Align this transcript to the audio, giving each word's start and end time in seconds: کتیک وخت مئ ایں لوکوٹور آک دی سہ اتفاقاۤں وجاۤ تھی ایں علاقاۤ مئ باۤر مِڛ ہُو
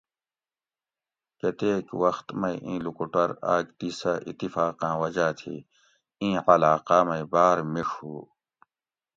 کتیک 1.39 1.85
وخت 2.01 2.27
مئ 2.39 2.57
ایں 2.65 2.79
لوکوٹور 2.85 3.29
آک 3.55 3.65
دی 3.79 3.89
سہ 3.99 4.13
اتفاقاۤں 4.29 4.95
وجاۤ 5.01 5.33
تھی 5.39 5.55
ایں 6.21 6.35
علاقاۤ 6.51 7.03
مئ 7.07 7.23
باۤر 7.31 7.57
مِڛ 7.73 7.89
ہُو 7.97 8.15